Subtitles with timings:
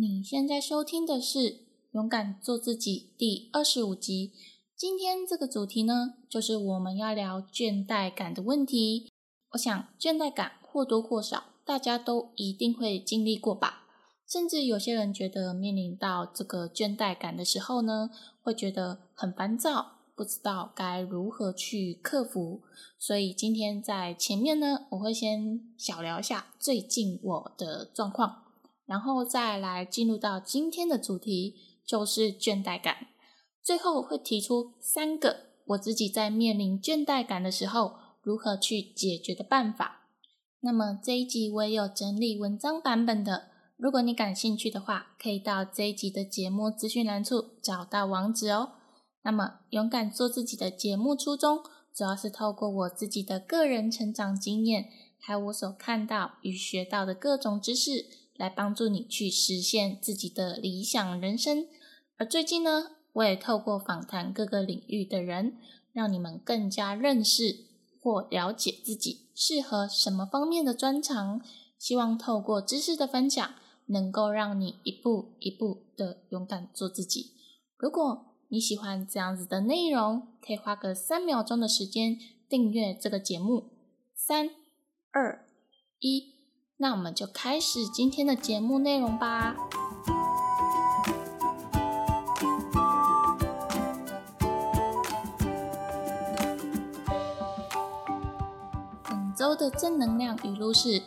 [0.00, 1.38] 你现在收听的是
[1.90, 4.32] 《勇敢做自己》第二十五集。
[4.74, 9.12] 今天这个主题呢，就是我们要聊倦怠感的问题。
[9.50, 13.88] 我想，倦怠感或多或少大家都一定会经历过吧。
[14.26, 18.08] 甚至有些人觉得面临到这个倦怠感的时候呢，
[18.40, 22.62] 会觉得很烦躁，不知道该如何去克服。
[22.98, 28.44] 所以今天在前面呢，我会先小聊一下最近我的状况。
[28.90, 31.54] 然后再来进入到今天的主题，
[31.86, 33.06] 就是倦怠感。
[33.62, 40.08] 最后会提出三个我自己在面临倦怠感的时候如何去解决的办法。
[40.58, 48.72] 那么这一集我也有整理文章版本的，如果你感兴趣的话，可以到这一集的节目资讯栏处找到网址哦。
[49.22, 51.60] 那么勇敢做自己的节目初衷，
[51.94, 54.88] 主要是透过我自己的个人成长经验，
[55.20, 58.06] 还有我所看到与学到的各种知识。
[58.40, 61.68] 来帮助你去实现自己的理想人生。
[62.16, 65.58] 而最近呢，我也透过访谈各个领域的人，
[65.92, 67.66] 让你们更加认识
[68.00, 71.42] 或了解自己适合什么方面的专长。
[71.78, 73.54] 希望透过知识的分享，
[73.86, 77.32] 能够让你一步一步的勇敢做自己。
[77.76, 83.70] 如果你喜欢这样子的内容，可以花个三秒钟的时间订阅这个节目。
[84.14, 84.48] 三、
[85.10, 85.46] 二、
[85.98, 86.39] 一。
[86.82, 89.54] 那我们就开始今天的节目内容吧。
[99.04, 101.02] 本周的正能量语录是：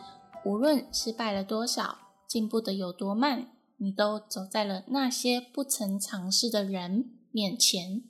[0.45, 8.03] 无论失败了多少，进步的有多慢，你都走在了那些不曾尝试的人面前。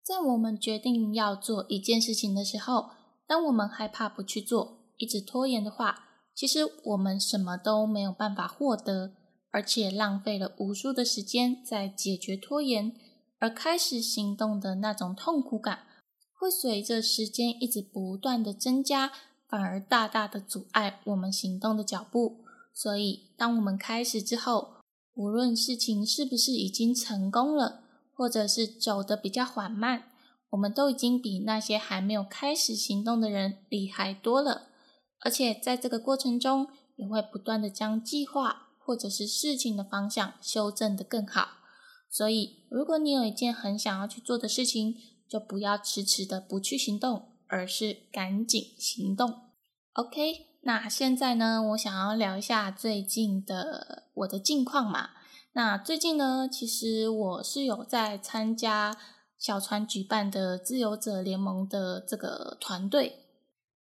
[0.00, 2.90] 在我们决定要做一件事情的时候，
[3.26, 6.04] 当我们害怕不去做，一直拖延的话，
[6.38, 9.10] 其实我们什么都没有办法获得，
[9.50, 12.94] 而且浪费了无数的时间在解决拖延，
[13.40, 15.80] 而开始行动的那种痛苦感，
[16.32, 19.10] 会随着时间一直不断的增加，
[19.48, 22.44] 反而大大的阻碍我们行动的脚步。
[22.72, 24.74] 所以，当我们开始之后，
[25.16, 27.82] 无论事情是不是已经成功了，
[28.14, 30.04] 或者是走得比较缓慢，
[30.50, 34.66] 我们都已经比那些还没有开始行动的人厉害多了。
[35.20, 41.48] 而且在这个过程中，也会不断的将计划或者是事情的方向修正的更好。
[42.10, 44.96] 所以，如果你有一件很想要去做的事情，
[45.28, 49.42] 就不要迟迟的不去行动，而是赶紧行动。
[49.92, 55.10] OK，那现在呢，我想要聊一下最近的我的近况嘛。
[55.52, 58.96] 那最近呢，其实我是有在参加
[59.38, 63.26] 小船举办的自由者联盟的这个团队。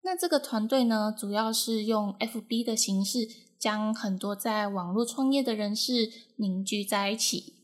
[0.06, 3.26] 那这个团队呢，主要是用 FB 的形式，
[3.58, 7.54] 将很多在网络创业的人士凝聚在一起，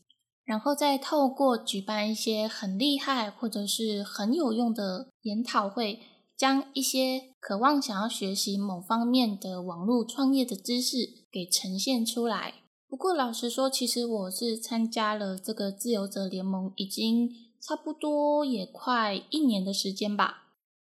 [0.43, 5.99] 然后再透过举办一些很厉害或者是很有用的研讨会，
[6.35, 10.97] 将一些渴望想要学习某方面的网络创业的知识
[11.31, 12.55] 给呈现出来。
[12.89, 17.29] 不过老实说，其实我是参加了这个自由者联盟，已经
[17.61, 20.40] 差不多也快一年的时间吧。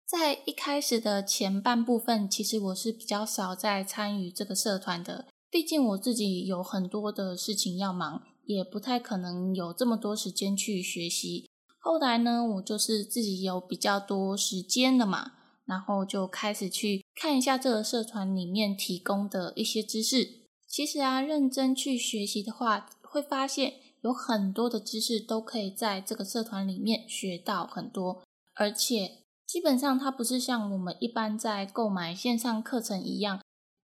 [0.07, 11.49] 在一开始的前半部分，其实我是比较少在参与这个社团的，毕竟我自己有很多的事情要忙，也不太可能有这么多时间去学习。
[11.77, 15.33] 后来呢，我就是自己有比较多时间了嘛，
[15.65, 20.25] 然后就开始去看一下这个社团里面提供的一些知识。
[20.65, 28.23] 其实啊，认真去学习的话，会发现有很多的知识都可以在这个社团里面学到很多，
[28.55, 29.26] 而且。
[29.47, 33.41] 基本上，它不是像我们一般在购买线上课程一样，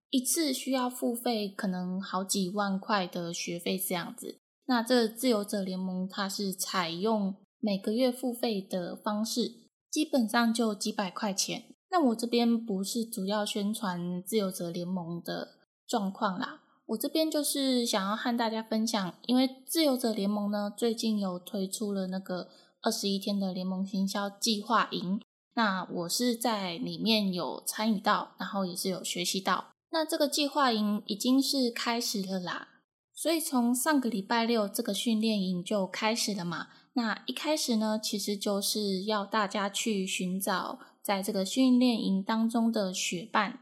[0.09, 4.39] 一次需要付费可能好几万块的学费这样子。
[4.65, 9.53] 那这自由者联盟它是采用每个月付费的方式，
[9.89, 11.63] 基本上就几百块钱。
[11.89, 22.49] 那我这边不是主要宣传自由者联盟的状况啦，我这边就是想要和大家分享，因为自由者联盟呢最近有推出了那个
[22.81, 25.21] 二十一天的联盟行销计划营。
[25.55, 29.65] 那我是在里面有参与到，然后也是有学习到。
[29.91, 32.69] 那这个计划营已经是开始了啦，
[33.13, 36.69] 所以从上个礼拜六这个训练营就开始了嘛。
[36.93, 43.59] 那一开始呢，其实就是要大家去寻找在这个训练营当中的学伴，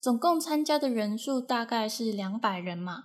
[0.00, 3.04] 总共参加的人数大概是两百人嘛。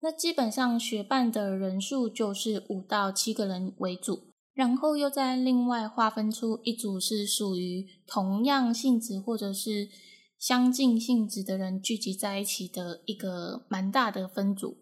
[0.00, 4.27] 那基本上学伴的人数就是五到七个人为主。
[4.58, 9.88] 然后又再另外划分出一组是属于同样性质或者是
[10.36, 14.78] 相近性质的人聚集在一起的一个蛮大的分组。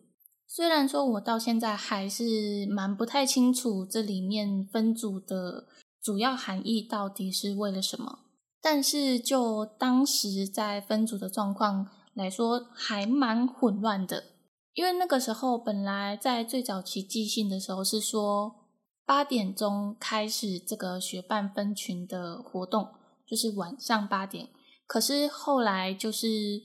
[0.46, 5.66] 虽然说我到现在还是蛮不太清楚这里面分组的
[6.02, 8.20] 主要含义到底是为了什么，
[8.62, 14.24] 但是就当时在分组的状况来说，还蛮混乱的。
[14.72, 18.65] 因为那个时候本来在最早期寄信的时候是说
[19.06, 22.88] 八点钟开始这个学伴分群的活动，
[23.26, 24.50] 就是晚上八点，
[24.86, 26.62] 可是后来就是。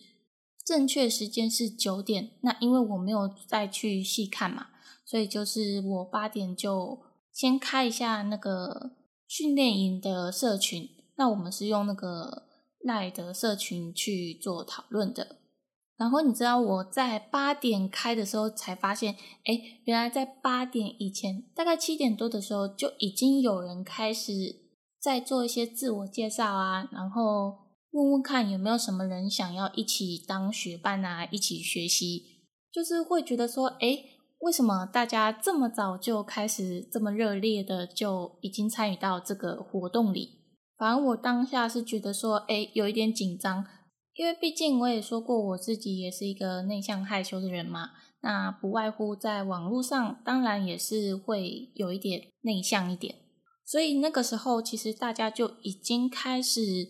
[0.63, 4.67] 正确时间是九点，那因为我没有再去细看嘛，
[5.03, 7.01] 所以就是我八点就
[7.33, 8.91] 先开一下那个
[9.27, 10.87] 训练营的社群。
[11.15, 12.43] 那我们是用那个
[12.83, 15.37] 赖的社群去做讨论的。
[16.01, 19.13] 然后你知道我在八点开的时候才发现，
[19.45, 24.31] 哎，原来在八点以前，大概七点多的时候就已经有人开始
[24.99, 27.61] 在做一些自我介绍啊，然后。
[27.93, 32.23] 问问看有没有什么人想要一起当学伴啊，一起学习，
[32.71, 34.05] 就是会觉得说，哎，
[34.39, 40.39] 为什么大家这么早就开始这么热烈的就已经参与到这个活动里？
[40.77, 43.65] 反正我当下是觉得说，哎，有一点紧张，
[44.15, 47.91] 因为毕竟我也说过我自己也是一个内向害羞的人嘛，
[48.21, 53.15] 那不外乎在网络上，当然也是会有一点内向一点，
[53.65, 56.87] 所以那个时候其实大家就已经开始。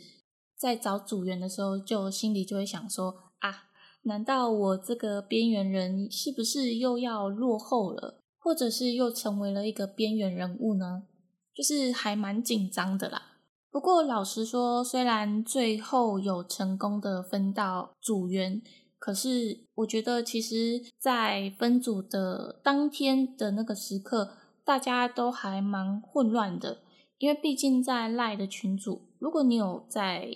[0.61, 3.63] 在找组员的时候，就心里就会想说：啊，
[4.03, 11.07] 难道我这个边缘人是不是又要落后了，或者是又成为了一个边缘人物呢？
[11.55, 13.30] 就是还蛮紧张的啦。
[13.71, 18.61] 不过老实说，虽然最后有成功的分到组员，
[18.99, 24.33] 可是我觉得其实，在分组的当天的那个时刻，
[24.65, 26.79] 大家都还蛮混乱的。
[27.17, 30.27] 因为毕竟在赖的群组，如果你有在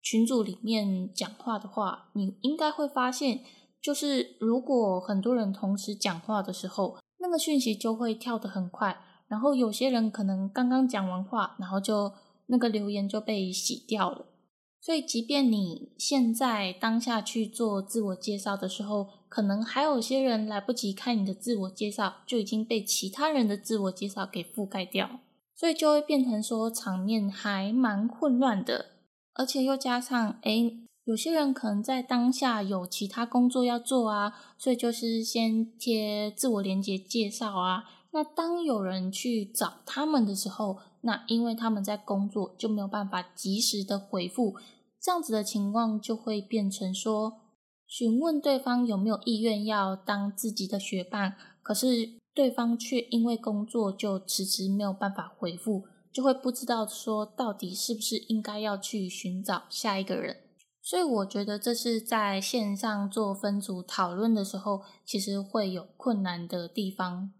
[0.00, 3.40] 群组里面讲话的话，你应该会发现，
[3.82, 8.96] 就是如果很多人同时讲话的时候，那个讯息就会跳得很快，
[9.28, 12.12] 然后有些人可能刚刚讲完话，然后就
[12.50, 14.26] 那个留言就被洗掉了。
[14.82, 25.20] 所以，即便你现在当下去做自我介绍的时候，可能还有些人来不及看你的自我介绍，就已经被其他人的自我介绍给覆盖掉。
[25.54, 28.86] 所以就会变成说场面还蛮混乱的，
[29.34, 30.72] 而且又加上哎，
[31.04, 37.84] 有些人可能在当下有其他工作要做啊，所以就是先贴自我连接介绍啊。
[38.12, 44.56] 那当有人去找他们的时候，那因为他们在工作，就没有办法及时的回复，
[45.00, 47.40] 这样子的情况就会变成说，
[47.86, 52.20] 询问对方有没有意愿要当自己的学伴，可是。
[52.32, 55.82] 对方却因为工作就迟迟没有办法回复，
[56.12, 60.36] 就会不知道说到底是不是应该要去寻找下一个人。
[60.80, 67.32] 所以我觉得这是在线上做分组讨论的时候，其实会有困难的地方。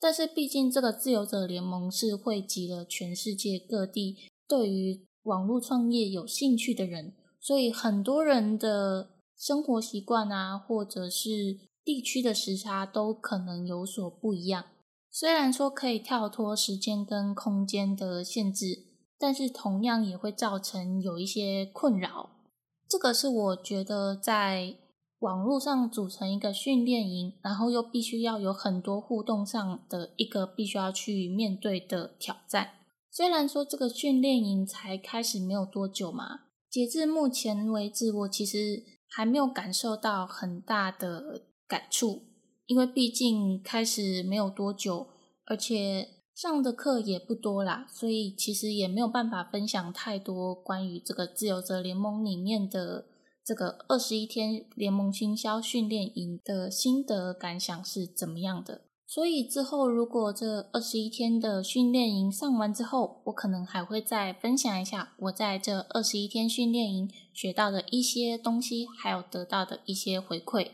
[0.00, 4.16] 但是毕竟这个自由者联盟是汇集了全世界各地
[4.46, 11.68] 对于网络创业有兴趣的人，所以很多人的生活习惯啊，或者是。
[11.84, 14.66] 地区的时差都可能有所不一样，
[15.10, 18.84] 虽然说可以跳脱时间跟空间的限制，
[19.18, 22.42] 但是同样也会造成有一些困扰。
[22.86, 24.76] 这个是我觉得在
[25.18, 32.70] 网络上组成一个训练营，然后又必须要有很多互动上的一个必须要去面对的挑战。
[33.10, 41.44] 虽然说这个训练营才开始没有多久嘛，截至目前为止，我其实还没有感受到很大的。
[41.68, 42.22] 感触，
[42.64, 45.06] 因为毕竟开始没有多久，
[45.44, 53.04] 而且上的课也不多啦，所以其实也没有办法分享太多关于这个自由者联盟里面的
[53.48, 58.82] 这个二十一天联盟行销训练营的心得感想是怎么样的。
[59.06, 70.72] 所以之后如果这二十一天的训练营上完之后，我可能还会再分享一下我在这二十一天训练营学到的一些东西，还有得到的一些回馈。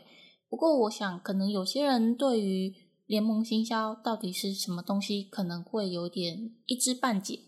[0.49, 2.73] 不过，我想可能有些人对于
[3.05, 7.39] 联盟行销到底是什么东西，可能会有点一知半解，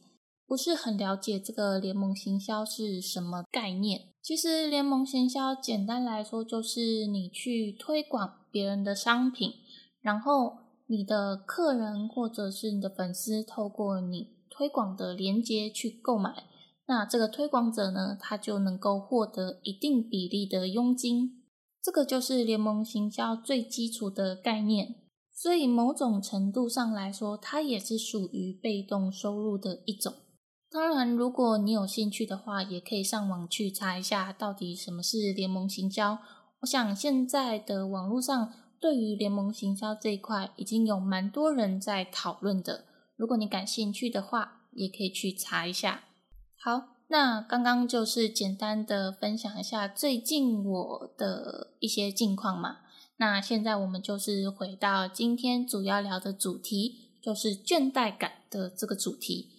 [0.48, 4.14] 不是很了解这个联盟行销是什么概念。
[4.28, 9.54] 其实，联盟行销简单来说，就是你去推广别人的商品，
[10.02, 10.58] 然后
[10.88, 16.44] 你的客人或者是你的粉丝透过你推广的链接去购买，
[16.88, 21.46] 那这个推广者呢，他就能够获得一定比例的佣金。
[21.82, 24.96] 这个就是联盟行销最基础的概念，
[25.34, 30.14] 所以某种程度上来说，它也是属于被动收入的一种。
[30.70, 36.20] 当然，如果你有兴趣的话，也可以上网去查一下，到底什么是联盟行销。
[36.60, 42.86] 我想现在的网络上对于联盟行销这一块，已经有蛮多人在讨论的。
[43.16, 46.04] 如果你感兴趣的话，也可以去查一下。
[46.60, 52.80] 好，那刚刚就是简单的分享一下最近我的一些近况嘛。
[53.18, 59.54] 那现在我们就是回到今天主要聊的主题，就是倦怠感的这个主题。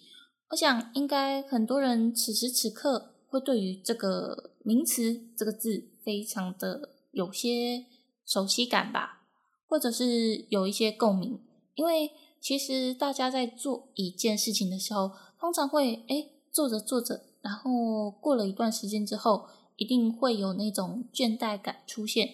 [0.49, 7.85] 我想应该很多人此时此刻会对于这个名词这个字非常的有些
[8.25, 9.27] 熟悉感吧，
[9.67, 11.39] 或者是有一些共鸣，
[11.75, 22.27] 因为其实大家在做一件事情的时候，通常会哎做着做着，然后过了一段时间之后，一定会有那种倦怠感出现。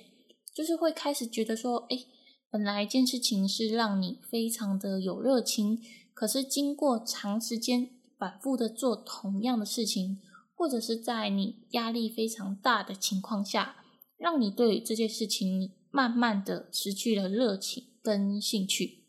[0.53, 2.05] 就是会开始觉得说，哎，
[2.49, 5.81] 本来一件事情是让你非常的有热情，
[6.13, 10.19] 可是经过长时间反复的做同样的事情，
[10.55, 13.75] 或者是在你压力非常大的情况下，
[14.17, 19.05] 让你对这件事情慢慢的失去了热情跟兴趣，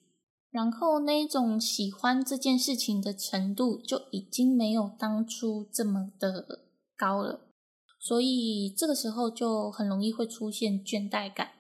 [0.51, 7.43] 然后那种喜欢这件事情的程度就已经没有当初这么的高了。
[7.99, 11.51] 所以这个时候就很容易会出现倦怠感。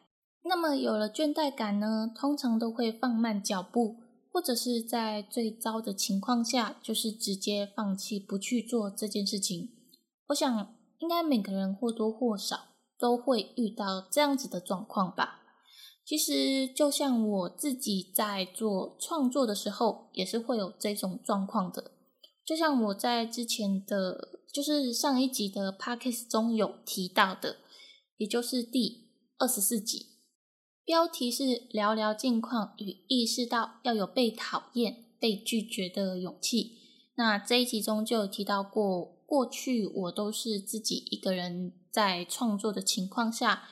[0.44, 3.96] 那么有了倦怠感呢，通常都会放慢脚步，
[4.36, 9.70] 或者是在最糟的情况下，就是直接放弃不去做这件事情。
[10.26, 15.40] 我想，应该每个人或多或少都会遇到这样子的状况吧。
[16.04, 21.92] 其实，就像我自己在做创作的时候，也是会有这种状况的。
[22.44, 24.32] 就像我在之前的。
[24.52, 27.56] 就是上一集的 podcast 中有提到的，
[28.16, 30.15] 也就是第二十四集，
[30.86, 36.78] 标题是聊聊近况与意识到要有被讨厌、被拒绝的勇气。
[37.16, 43.64] 那这一集中就有提到过，过去我都是自己一个人在创作的情况下，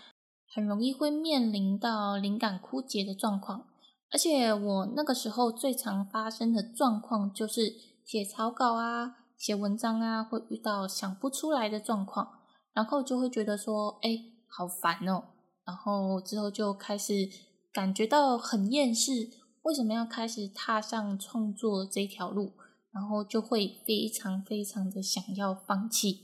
[0.53, 3.69] 很容易会面临到灵感枯竭的状况，
[4.11, 9.19] 而且我那个时候最常发生的状况就是写草稿啊。
[9.37, 12.41] 写文章啊，会遇到想不出来的状况，
[12.73, 14.19] 然后就会觉得说，哎，
[14.49, 15.34] 好烦哦。
[15.67, 17.29] 然后之后就开始
[17.73, 19.31] 感觉到很厌世，
[19.63, 22.53] 为什么要开始踏上创作这条路？
[22.93, 26.21] 然后就会非常非常的想要放弃。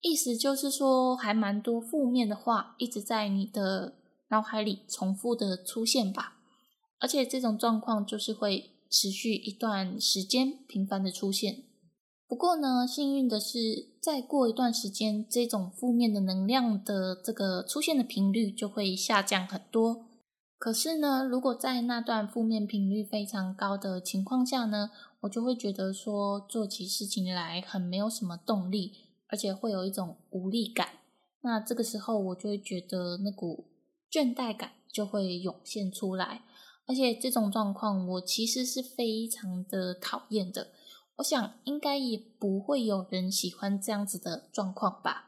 [0.00, 3.98] 意思就是说，还蛮多负面的话一直在你的
[4.30, 6.38] 脑海里重复的出现吧。
[7.00, 11.64] 而且这种状况就是会持续一段时间，频繁的出现。
[12.30, 20.06] 不过呢，幸运的是，再过一段时间，这种负面的能量的这个出现的频率就会下降很多。
[20.56, 28.92] 可是呢，如果在那段负面频率非常高的情况下呢，我就会觉得说做起事情来很没有什么动力，
[29.26, 30.88] 而且会有一种无力感。
[31.40, 33.66] 那这个时候，我就会觉得那股
[34.08, 36.42] 倦怠感就会涌现出来，
[36.86, 40.68] 而且这种状况我其实是非常的讨厌的。
[41.20, 45.26] 我想应该也不会有人喜欢这样子的状况吧。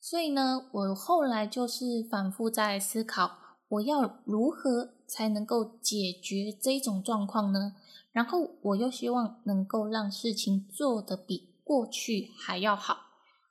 [0.00, 3.30] 所以呢，我后来就是反复在思考，
[3.68, 7.74] 我要如何才能够解决这种状况呢？
[8.10, 12.96] 然后我又希望能够让事情做得比过去还要好。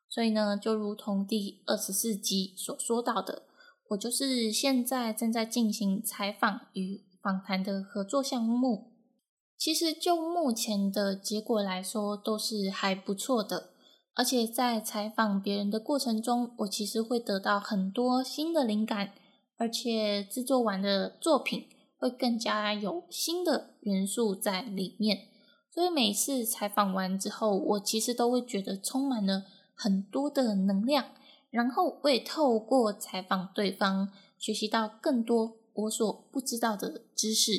[0.09, 3.43] 所以呢，就如同第二十四集所说到的，
[3.89, 8.88] 我就是现在正在进行采访与访谈的合作项目。
[9.59, 13.71] 其实就目前的结果来说，都是还不错的。
[14.13, 19.11] 而且在采访别人的过程中，我其实会得到很多新的灵感，
[19.57, 25.27] 而且制作完的作品会更加有新的元素在里面。
[25.69, 29.43] 所以每次采访完之后，我其实都会觉得充满了
[29.75, 31.11] 很多的能量，
[31.49, 37.51] 然后我也透过采访对方，学习到更多我所不知道的知识。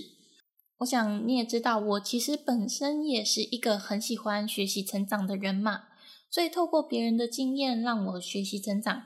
[0.81, 5.85] 我想你也知道，我其实本身也是一个很喜欢学习成长的人嘛，
[6.31, 9.05] 所以透过别人的经验让我学习成长，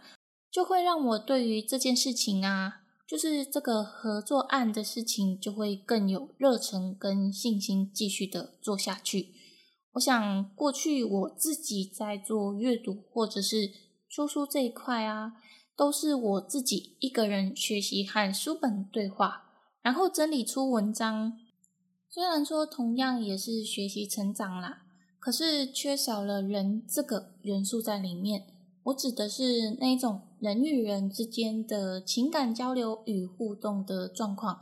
[0.52, 9.35] 就会让我对于这件事情啊，就是这个合作案的事情，就会更有热忱跟信心继续的做下去。
[9.95, 13.73] 我想过去我自己在做阅读或者是
[14.09, 15.33] 说书这一块啊，
[15.76, 19.47] 都是我自己一个人学习和书本对话，
[19.83, 21.40] 然后整理出文章。
[22.14, 24.85] 虽然说同样也是学习成长啦，
[25.18, 28.47] 可是缺少了人这个元素在里面。
[28.85, 34.61] 我指的是那种人与人之间的情感交流与互动的状况。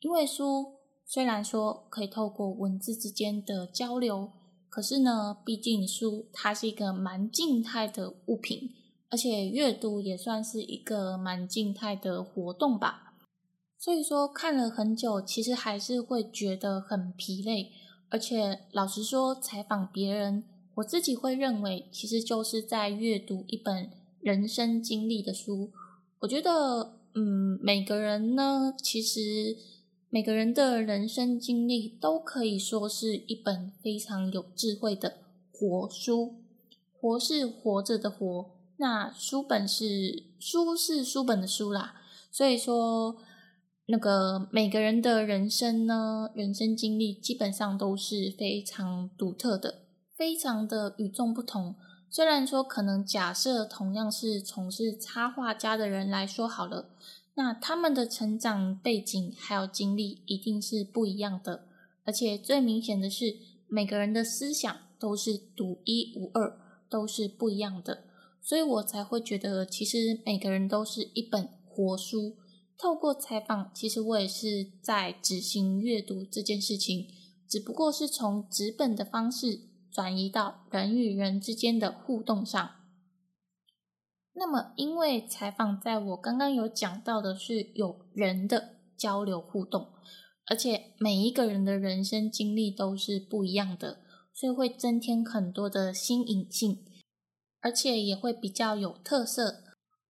[0.00, 4.32] 因为书虽然说可以透过文字之间的交流，
[4.70, 8.70] 可是呢，毕竟书它是一个蛮静态的物品，
[9.10, 13.03] 而且阅读也算是一个蛮静态的活动吧。
[13.84, 17.70] 所以说看了很久，其实还是会觉得很疲累。
[18.08, 20.42] 而且老实说，采访别人，
[20.76, 23.90] 我自己会认为，其实就是在阅读一本
[24.22, 25.70] 人生经历的书。
[26.20, 29.54] 我觉得，嗯，每个人呢，其实
[30.08, 35.18] 每个人的人生经历都可以说是一本非常有智慧的
[35.52, 36.36] 活书。
[36.98, 41.96] 活是活着的活，那书本是书是书本的书啦。
[42.32, 43.18] 所以说，
[43.86, 49.82] 那个每个人的人生呢，人生经历基本上都是非常独特的，
[50.16, 51.74] 非常的与众不同。
[52.08, 56.88] 虽然说可能假设同样是从事插画家的人来说好了，
[57.34, 61.66] 那他们的成长背景还有经历一定是不一样的。
[62.04, 63.36] 而且最明显的是，
[63.66, 68.04] 每个人的思想都是独一无二，都是不一样的。
[68.40, 71.48] 所以我才会觉得，其实每个人都是一本。
[71.76, 72.36] 活书
[72.76, 77.06] 透过采访，其实我也是在执行阅读这件事情，
[77.48, 82.70] 只不过是从纸本的方式转移到人与人之间的互动上。
[84.34, 89.92] 那么，因为采访在我刚刚有讲到的是有人的交流互动，
[90.46, 94.00] 而且每一个人的人生经历都是不一样的，
[94.34, 96.84] 所以会增添很多的新颖性，
[97.60, 99.63] 而且也会比较有特色。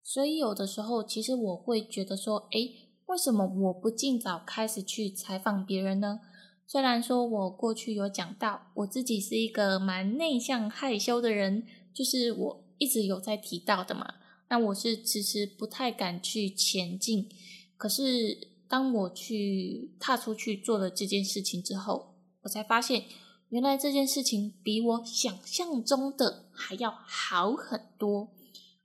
[0.04, 6.20] 所以有的时候，其实我会觉得说，诶，为什么我不尽早开始去采访别人呢？
[6.66, 14.14] 虽然说我过去有讲到，我自己是一个蛮内向害羞的人，就是我一直有在提到的嘛。
[14.50, 17.28] 那我是迟迟不太敢去前进。
[17.76, 23.04] 可是当我去踏出去做了这件事情之后，我才发现，
[23.49, 28.28] 原来这件事情比我想象中的还要好很多。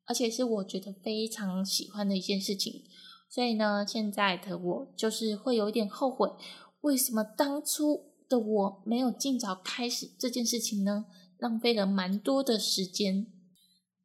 [0.09, 2.83] 而且是我觉得非常喜欢的一件事情，
[3.29, 6.27] 所以呢，现在的我就是会有一点后悔，
[6.81, 11.05] 为什么当初的我没有尽早开始这件事情呢？
[11.37, 13.27] 浪费了蛮多的时间。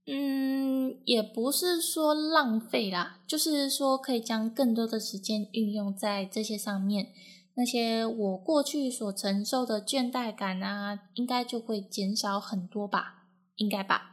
[0.06, 7.08] 嗯，也不是说浪费啦，就是说可以将更多的时间运用在这些上面，
[7.56, 13.24] 那些我过去所承受的倦怠感啊，应该就会减少很多吧，
[13.56, 14.10] 应该吧。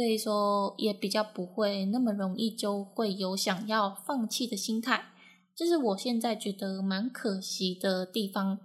[0.00, 5.12] 所以说也比较不会那么容易就会有想要放弃的心态，
[5.54, 8.58] 这是我现在觉得蛮可惜的地方。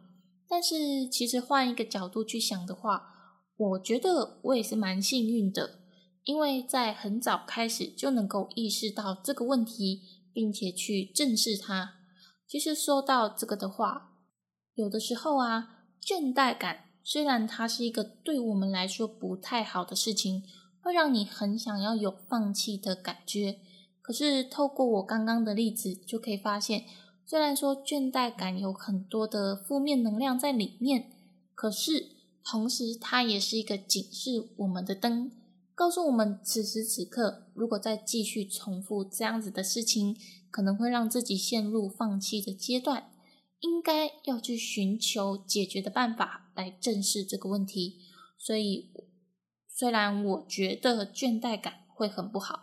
[0.47, 3.09] 但是其实换一个角度去想的话，
[3.57, 5.79] 我觉得我也是蛮幸运的，
[6.23, 11.95] 因为在很早开始就能够意识到这个问题，并且去正视它。
[12.47, 14.13] 其实说到这个的话，
[14.75, 20.43] 有的时候啊，倦怠感虽然它是一个对我们来说不太好的事情。
[20.85, 23.57] 会让你很想要有放弃的感觉，
[24.03, 26.85] 可是透过我刚刚的例子就可以发现，
[27.25, 31.09] 虽然说倦怠感有很多的负面能量在里面，
[31.55, 32.09] 可是
[32.43, 35.31] 同时它也是一个警示我们的灯，
[35.73, 40.15] 告诉我们此时此刻如果再继续重复这样子的事情，
[40.51, 43.09] 可能会让自己陷入放弃的阶段，
[43.61, 48.01] 应该要去寻求解决的办法来正视这个问题，
[48.37, 48.91] 所以。
[49.77, 52.61] 虽然我觉得倦怠感会很不好，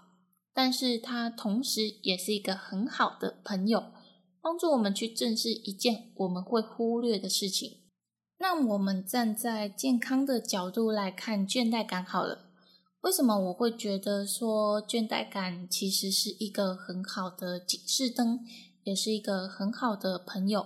[0.55, 3.93] 但是它同时也是一个很好的朋友，
[4.41, 7.81] 帮助我们去正视一件我们会忽略的事情。
[8.39, 12.51] 那我们站在健康的角度来看倦怠感好了。
[13.03, 18.41] 为什么我会觉得说倦怠感其实是一个很好的警示灯，
[18.85, 20.65] 也是一个很好的朋友，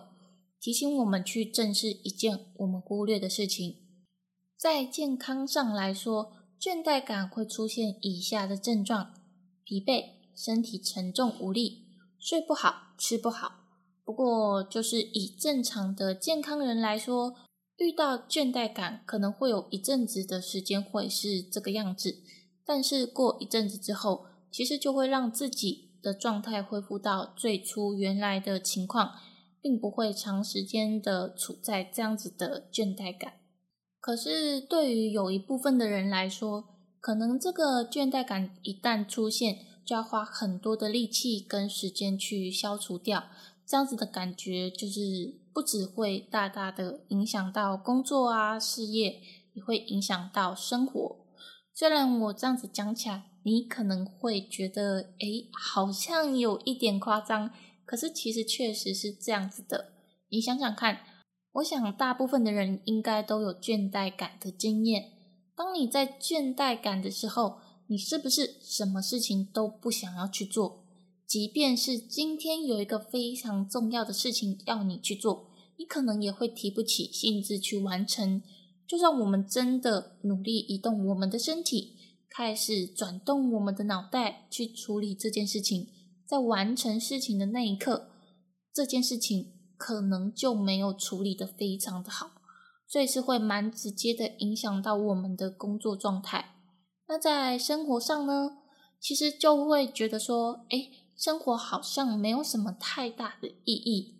[0.61, 3.86] 提醒我们去正视一件我们忽略的事情。
[4.57, 9.13] 在健康上来说，倦怠感会出现以下的症状：
[9.65, 11.85] 疲惫、身体沉重无力、
[12.19, 13.65] 睡不好、吃不好。
[14.03, 17.35] 不过，就是以正常的健康人来说，
[17.77, 22.23] 遇到倦怠感可能会有一阵子的时间会是这个样子，
[22.65, 29.13] 但是过一阵子之后，其实就会让自己的状态恢复到最初原来的情况，
[29.61, 33.35] 并不会长时间的处在这样子的倦怠感。
[34.07, 36.63] 可是，对于有一部分的人来说，
[37.01, 43.25] 可能这个倦怠感一旦出现，就要花很多的力气跟时间去消除掉。
[43.67, 49.21] 这样子的感觉，就是不只会大大的影响到工作啊、事业，
[49.55, 51.17] 也会影响到生活。
[51.75, 57.51] 虽然我这样子讲起来，你可能会觉得，诶，好像有一点夸张。
[57.85, 59.95] 可是，其实确实是这样子的。
[60.29, 61.01] 你想想看。
[61.57, 65.13] 我想，大部分的人应该都有倦怠感的经验。
[65.55, 70.85] 当你在倦怠感的时候，你是不是什么事情都不想要去做？
[71.27, 78.43] 即便是今天有一个非常重要的事情要你去做，你可能也会提不起兴致去完成。
[78.87, 81.97] 就算我们真的努力移动我们的身体，
[82.29, 85.89] 开始转动我们的脑袋去处理这件事情，
[86.27, 88.11] 在完成事情的那一刻，
[88.75, 92.31] 这件事情可能就没有处理的非常的好，
[92.87, 96.57] 所以是会蛮直接的影响到我们的工作状态。
[97.09, 98.59] 那在生活上呢，
[99.01, 101.03] 其实就会觉得说，哎。
[101.19, 104.19] 生活好像没有什么太大的意义，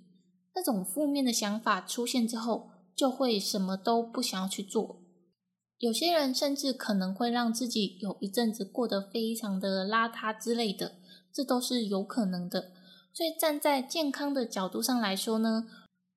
[0.55, 5.03] 那种负面的想法出现之后，就会什么都不想要去做。
[5.77, 10.95] 有些人甚至可能会让自己有一阵子过得非常的邋遢之类的，
[11.31, 12.73] 这都是有可能的。
[13.17, 15.67] 所以站在健康的角度上来说呢，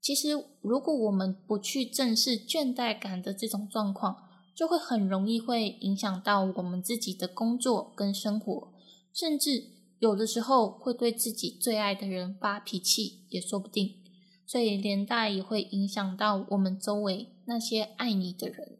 [0.01, 4.17] 其实如果我们不去正视倦怠感的这种状况，
[4.53, 8.73] 就会很容易会影响到我们自己的工作跟生活，
[9.13, 9.79] 甚至。
[9.99, 13.95] 有的时候会对自己最爱的人发脾气，也说不定，
[14.45, 18.78] 所以连带也会影响到我们周围那些爱你的人。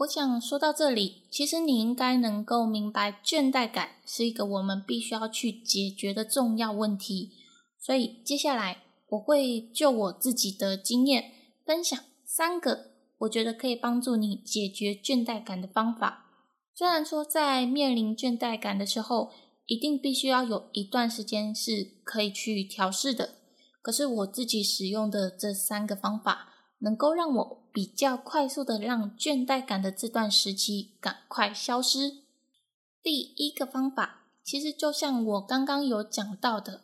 [0.00, 7.32] 我想说到这里，其实你应该能够明白，倦怠感是一个我们必须要去解决的重要问题。
[7.80, 11.32] 所以接下来我会就我自己的经验
[11.64, 16.26] 分享三个我觉得可以帮助你解决倦怠感的方法。
[16.74, 19.30] 虽然说在面临倦怠感的时候，
[19.64, 21.70] 一定必须要有一段时间是
[22.04, 23.36] 可以去调试的。
[23.80, 32.22] 可是我自己使用的这三个方法，能够让我比较快速的让倦怠感的这段时期赶快消失。
[33.02, 36.80] 第一个方法，其实就像我刚刚有讲到的，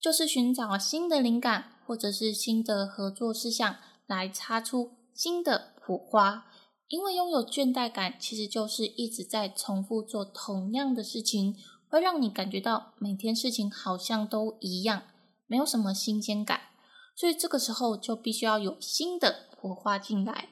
[0.00, 3.76] 就是寻找新的灵感或者是新的合作事项
[4.08, 6.48] 来擦出新的火花。
[6.88, 11.56] 因为拥有倦怠感，其实就是一直在重复做同样的事情。
[11.88, 15.04] 会让你感觉到每天事情好像都一样，
[15.46, 16.62] 没有什么新鲜感，
[17.14, 20.48] 所以这个时候就必须要有新的火花进来，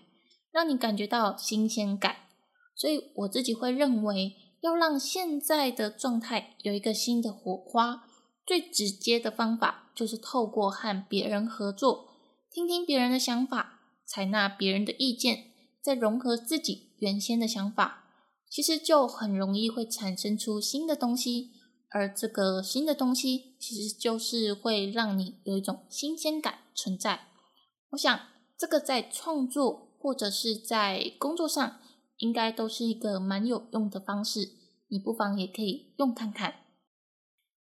[0.52, 2.28] 让你感觉到新鲜感。
[2.76, 8.04] 所以我自己会认为，要让现在的状态有一个新的火花，
[8.46, 12.06] 最直接的方法就是透过和别人合作，
[12.52, 15.50] 听听别人的想法，采纳别人的意见，
[15.82, 18.04] 再融合自己原先的想法。
[18.48, 21.50] 其实就很容易会产生出新的东西，
[21.90, 27.26] 而这个新的东西其实就是会让你有一种新鲜感存在。
[27.90, 28.20] 我想
[28.60, 31.80] 这个在创作或者是在工作上，
[32.18, 34.50] 应该都是一个蛮有用的方式，
[34.88, 36.56] 你不妨也可以用看看。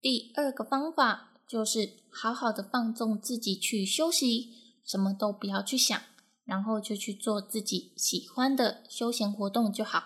[0.01, 4.53] 第二个方法就是好好的放纵自己去休息，
[4.85, 6.01] 什么都不要去想，
[6.45, 10.05] 然后就去做自己喜欢的休闲活动就好。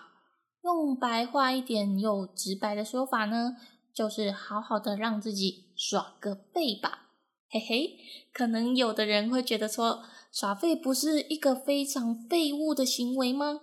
[0.63, 3.55] 用白话一点又直白的说法呢，
[3.93, 7.09] 就是好好的让自己耍个背吧，
[7.51, 7.99] 嘿嘿。
[8.33, 13.59] 可能有的人会觉得说，耍废不是一个非常废物的行为吗？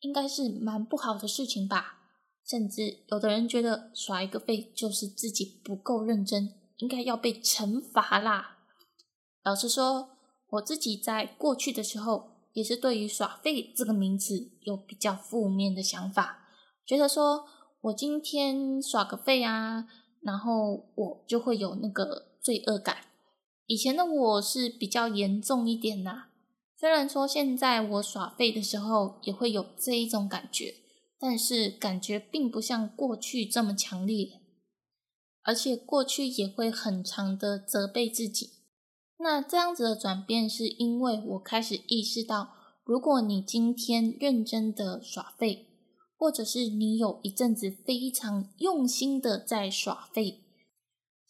[0.00, 1.98] 应该是蛮不好的事情吧。
[2.44, 8.58] 甚至有的人觉得耍一个废就是自己不够认真，应该要被惩罚啦。
[9.44, 10.10] 老实说，
[10.50, 16.48] 我自己在过去的时候，也是对于耍废这个名词有比较负面的想法。
[16.84, 17.44] 觉得说
[17.82, 19.86] 我今天耍个废啊，
[20.20, 22.96] 然后我就会有那个罪恶感。
[23.72, 26.24] 以前的我是比较严重一点呐，
[26.78, 30.74] 虽然说现在我耍废的时候也会有这一种感觉，
[31.18, 34.42] 但是感觉并不像过去这么强烈，
[35.40, 38.50] 而且过去也会很长的责备自己。
[39.18, 42.50] 那这样子的转变是因为我开始意识到，
[42.84, 45.68] 如果你今天认真的耍废。
[46.18, 50.44] 或者是你有一阵子非常用心的在耍废，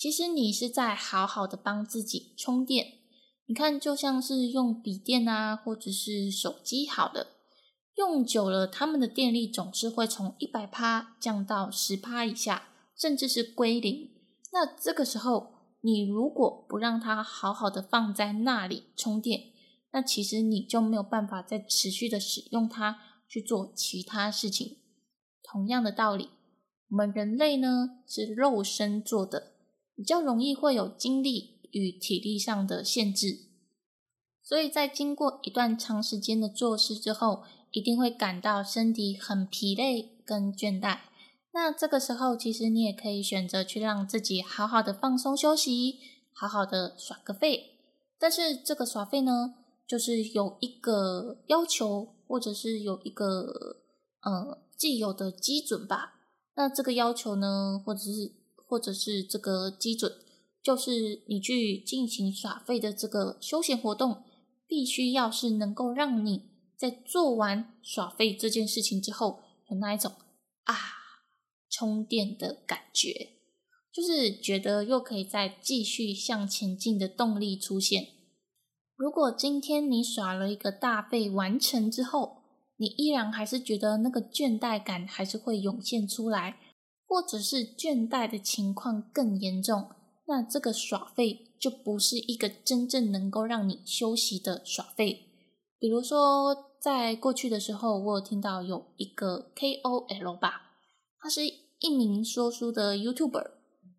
[0.02, 2.94] 其实你是在好好的帮自己充电。
[3.46, 7.28] 你看，就像是用笔电啊，或者是手机，好的，
[7.94, 12.64] 用久了，他们的电力总是会从一百帕降到十帕以下，
[12.96, 14.10] 甚至是归零。
[14.52, 19.52] 那这个时候，你如果不让它好好的放在那里充电，
[19.92, 24.78] 那其实你就没有办法再持续的使用它去做其他事情。
[25.44, 26.30] 同样的道理，
[26.90, 29.51] 我们人类呢是肉身做的，
[29.94, 33.46] 比较容易会有精力与体力上的限制，
[34.42, 41.00] 所以在经过一段长时间的做事之后，一定会感到身体很疲累跟倦怠。
[41.52, 45.98] 那这个时候，其实你也可以选择去让自己好好的放松休息，
[46.33, 47.78] 好好的耍个废。
[48.18, 49.55] 但是这个耍废呢，
[49.87, 53.76] 就是有一个要求，或者是有一个
[54.22, 54.62] 呃。
[54.74, 56.14] 既有的基准吧，
[56.57, 58.33] 那这个要求呢，或者是
[58.72, 60.11] 或者是这个基准，
[60.62, 64.22] 就是你去进行耍废的这个休闲活动，
[64.66, 70.12] 必须要是能够让你在做完耍废这件事情之后，有那一种
[70.64, 70.74] 啊
[71.68, 73.32] 充电的感觉，
[73.92, 78.06] 就是觉得又可以再继续向前进的动力出现。
[78.96, 82.38] 如果今天你耍了一个大废完成之后，
[82.78, 86.56] 你依然还是觉得那个倦怠感还是会涌现出来，
[87.12, 89.90] 或者是倦怠的情况更严重，
[90.27, 95.27] 那这个耍废就不是一个真正能够让你休息的耍废。
[95.79, 100.79] 比如说，在过去的时候，我有听到有一个 KOL 吧，
[101.20, 101.42] 他是
[101.81, 103.51] 一名说书的 YouTuber，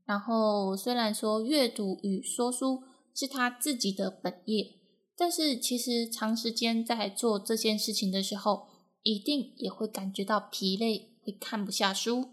[0.05, 2.81] 然后虽然说阅读与说书
[3.13, 4.71] 是他自己的本业，
[5.15, 8.63] 但是其实长时间在做这件事情的时候，
[9.03, 12.29] 一定也会感觉到疲累，会看不下书。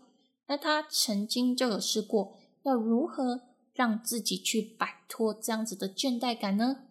[0.50, 6.88] 那他曾经就有试过，要如何让自己去摆脱这样子的倦怠感呢？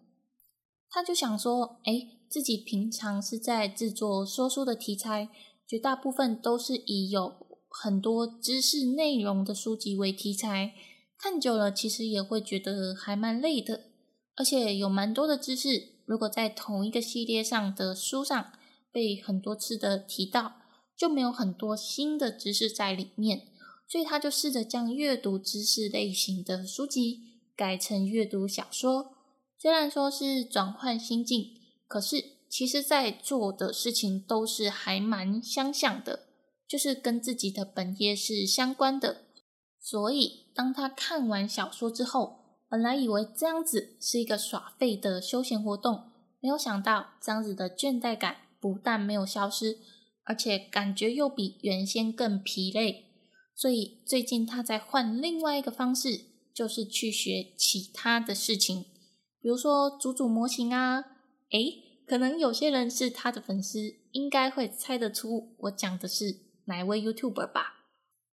[0.88, 5.28] 他就想说，哎，自己平常是在制作说书的题材，
[5.68, 7.34] 绝大部分都是以有
[7.68, 10.72] 很多知识内容的书籍为题材，
[11.18, 13.90] 看久了其实也会觉得还蛮累的，
[14.36, 15.68] 而且有蛮多的知识，
[16.06, 18.52] 如果在同一个系列上的书上。
[18.92, 20.54] 被很多次的提到，
[20.96, 23.46] 就没有很多新的知识在里面，
[23.90, 29.16] 所以他就试着将阅读知识类型的书籍改成阅读小说。
[29.58, 36.28] 虽然说是转换心境，可是其实在做的事情都是还蛮相像的，
[36.68, 39.24] 就是跟自己的本业是相关的。
[39.80, 46.04] 所以当他看完小说之后，本来以为这样子是一个耍废的休闲活动，
[46.40, 48.36] 没有想到这样子的倦怠感。
[48.60, 49.78] 不但没有消失，
[50.24, 53.06] 而且感觉又比原先更疲累。
[53.60, 56.18] 所以最近他在换另外一个方式，
[56.54, 58.84] 就是去学其他的事情，
[59.38, 61.04] 比如说组组模型啊。
[61.50, 67.90] 诶，可能有些人是他的粉丝，应该会猜得出我讲的是哪位 YouTuber 吧。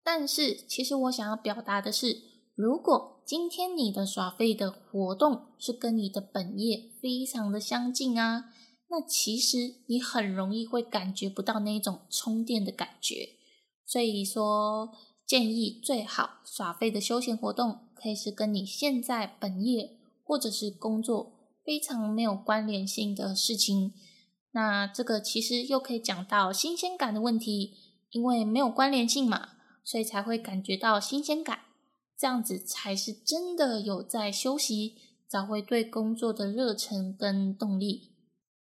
[0.04, 2.18] 但是其实我想要表达的是，
[2.56, 8.46] 如果今天你的耍废的活动是跟你的本业非常的相近啊。
[8.90, 13.38] 那其实你很容易会感觉不到那种充电的感觉，
[13.86, 14.90] 所以说
[15.32, 21.32] 建议最好耍废的休闲活动可以是跟你现在本业或者是工作
[21.64, 23.94] 非常没有关联性的事情。
[24.52, 27.78] 那这个其实又可以讲到新鲜感的问题，
[28.10, 29.52] 因为没有关联性嘛，
[29.86, 31.60] 所以才会感觉到新鲜感，
[32.20, 34.98] 这样子才是真的有在休息，
[35.30, 38.12] 找回对工作的热忱跟动力。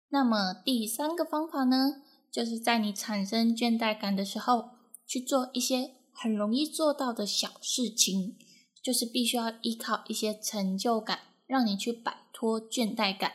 [0.07, 4.69] 那么第三个方法呢，就是在你产生倦怠感的时候，
[5.05, 8.37] 去做一些很容易做到的小事情，
[8.83, 13.33] 就是必须要依靠一些成就感，让你去摆脱倦怠感。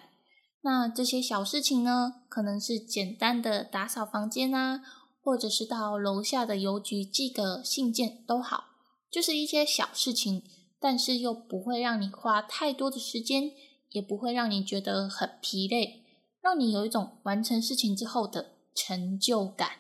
[0.62, 4.82] 那这些小事情呢，可能是简单的打扫房间啊，
[5.22, 8.64] 或者是到楼下的邮局寄个信件都好，
[9.10, 10.42] 就是一些小事情，
[10.80, 13.52] 但是又不会让你花太多的时间，
[13.90, 16.04] 也不会让你觉得很疲累。
[16.40, 19.70] 让你有一种完成事情之后的成就感，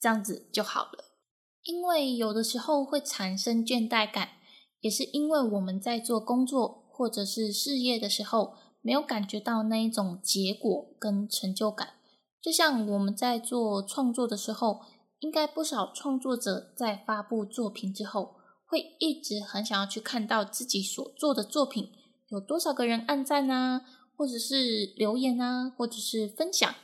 [0.00, 1.05] 这样子就好了。
[1.66, 4.30] 因为有的时候会产生倦怠感，
[4.80, 11.94] 也是因为我们在做工作或者是事业的时候，没有感觉到那一种结果跟成就感。
[12.40, 14.80] 就像我们在做创作的时候，
[15.18, 21.90] 应该不少创作者在发布作品之后，会一直很想要去看到自己所做的作品
[22.28, 23.82] 有多少个人按赞呢？
[24.16, 26.74] 或者是留言啊，或者是分享，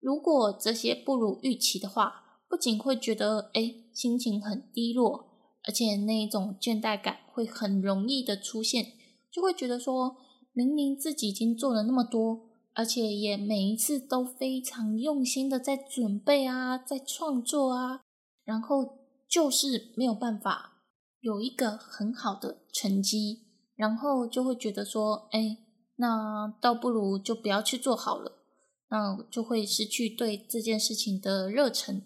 [0.00, 5.26] 如果这些不如预期的话，不仅会觉得哎心情很低落，
[5.64, 8.92] 而且那种倦怠感会很容易的出现，
[9.30, 10.16] 就会觉得说
[10.52, 18.00] 明明自己已经做了那么多，而且也每一次都非常用心的在准备啊，在创作啊，
[18.44, 20.82] 然后就是没有办法
[21.20, 25.58] 有一个很好的成绩，然后就会觉得说哎。
[25.96, 28.42] 那倒不如就不要去做好了，
[28.88, 32.02] 那就会失去对这件事情的热忱。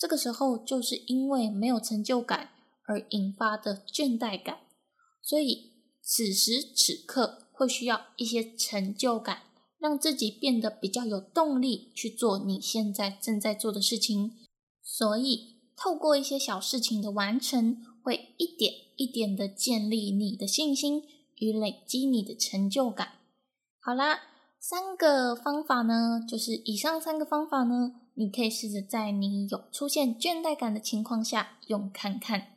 [0.00, 2.48] 这个时候就是因为没有成就感
[2.86, 4.60] 而引发的倦怠感，
[5.20, 9.42] 所以此时此刻会需要一些成就感，
[9.78, 14.38] 让自己变得比较有动力去做你现在正在做的事情。
[14.82, 21.02] 所以透过一些小事情的完成，会一点一点的建立你的信心
[21.36, 23.18] 与累积你的成就感。
[23.78, 24.20] 好啦，
[24.58, 32.48] 三个方法呢，就是以上三个方法呢，你可以试着在你有出现倦怠感的情况下用看看。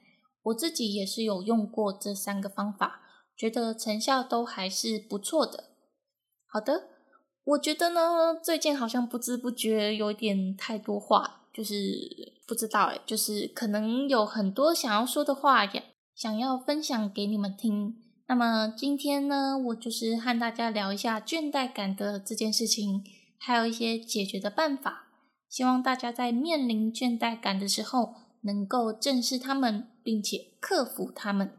[0.43, 2.99] 我自己也是有用过这三个方法，
[3.37, 5.69] 觉得成效都还是不错的。
[6.45, 6.89] 好的，
[7.45, 11.73] 我觉得呢，最近好像不知不觉有点太多话，就是
[12.45, 15.81] 不知道哎，就是可能有很多想要说的话，也
[16.13, 17.95] 想要分享给你们听。
[18.27, 23.01] 那么今天呢，我就是和大家聊一下倦怠感的这件事情，
[23.37, 25.07] 还有一些解决的办法。
[25.53, 31.51] 希望大家在面临倦怠感的时候，能够正视他们，并且克服他们。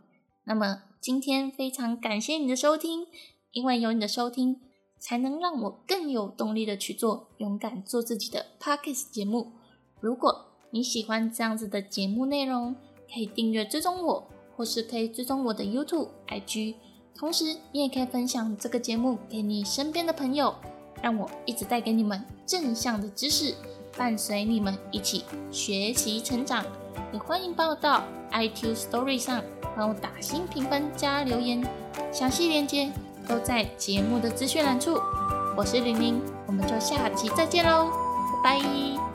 [0.43, 3.07] 那么今天非常感谢你的收听，
[3.53, 4.61] 因为有你的收听，
[4.99, 9.53] 才能让我更有动力的去做勇敢做自己的 Pockets 节目。
[10.01, 12.75] 如果你喜欢这样子的节目内容，
[13.09, 14.29] 可以订阅追踪我。
[14.57, 16.75] 或是可以追踪我的 YouTube、IG，
[17.17, 20.55] 同时你也可以分享这个节目给你身边的朋友，
[21.01, 23.55] 让我一直带给你们正向的知识，
[23.97, 26.65] 伴随你们一起学习成长。
[27.13, 28.03] 也欢迎帮我到
[28.33, 29.43] iTunes Story 上
[29.77, 31.63] 帮我打新评分加留言，
[32.13, 32.91] 详细链接
[33.29, 34.99] 都在节目的资讯栏处。
[35.57, 37.91] 我是玲玲，我们就下期再见喽，
[38.43, 39.14] 拜拜。